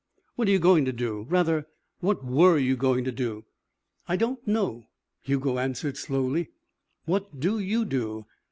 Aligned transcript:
What 0.35 0.47
are 0.47 0.51
you 0.51 0.57
going 0.57 0.83
to 0.85 0.91
do? 0.91 1.27
Rather, 1.29 1.67
what 1.99 2.25
were 2.25 2.57
you 2.57 2.75
going 2.75 3.03
to 3.03 3.11
do?" 3.11 3.45
"I 4.07 4.15
don't 4.15 4.39
know," 4.47 4.87
Hugo 5.21 5.59
answered 5.59 5.95
slowly. 5.95 6.49
"What 7.05 7.39
do 7.39 7.59
you 7.59 7.85
do? 7.85 8.25